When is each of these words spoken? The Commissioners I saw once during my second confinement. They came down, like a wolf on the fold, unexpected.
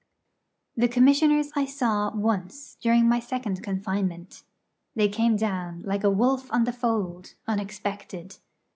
The 0.75 0.87
Commissioners 0.87 1.51
I 1.55 1.65
saw 1.65 2.09
once 2.15 2.75
during 2.81 3.07
my 3.07 3.19
second 3.19 3.61
confinement. 3.61 4.41
They 4.95 5.07
came 5.07 5.35
down, 5.37 5.83
like 5.83 6.03
a 6.03 6.09
wolf 6.09 6.51
on 6.51 6.63
the 6.63 6.73
fold, 6.73 7.35
unexpected. 7.47 8.37